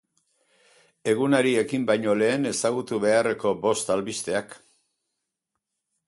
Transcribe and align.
Egunari 1.11 1.51
ekin 1.63 1.83
baino 1.89 2.15
lehen 2.21 2.51
ezagutu 2.51 2.99
beharreko 3.03 3.51
bost 3.67 3.91
albisteak. 3.97 4.57